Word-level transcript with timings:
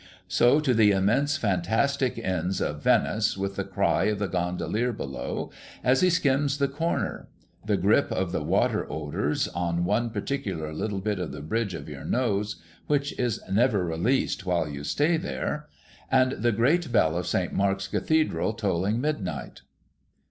So 0.27 0.59
to 0.61 0.73
the 0.73 0.89
immense 0.89 1.37
fantastic 1.37 2.17
Inns 2.17 2.59
of 2.59 2.81
Venice, 2.81 3.37
with 3.37 3.55
the 3.55 3.63
cry 3.63 4.05
of 4.05 4.17
the 4.17 4.27
gondolier 4.27 4.91
below, 4.91 5.51
as 5.83 6.01
he 6.01 6.09
skims 6.09 6.57
the 6.57 6.67
corner; 6.67 7.27
the 7.63 7.77
grip 7.77 8.11
of 8.11 8.31
the 8.31 8.41
watery 8.41 8.87
odours 8.89 9.47
on 9.49 9.85
one 9.85 10.09
particular 10.09 10.73
little 10.73 11.01
bit 11.01 11.19
of 11.19 11.31
the 11.31 11.41
bridge 11.43 11.75
of 11.75 11.87
your 11.87 12.03
nose 12.03 12.55
(which 12.87 13.11
is 13.19 13.41
never 13.47 13.85
released 13.85 14.43
while 14.43 14.61
102 14.61 14.73
THE 14.73 14.79
HOLLY 14.79 14.79
TREE 14.79 14.79
you 14.79 15.17
stay 15.17 15.17
there); 15.33 15.67
and 16.09 16.31
the 16.31 16.51
great 16.51 16.91
bell 16.91 17.15
of 17.15 17.27
St. 17.27 17.53
Mark's 17.53 17.85
Cathedral 17.87 18.55
tolHng 18.55 18.97
midnight. 18.99 19.61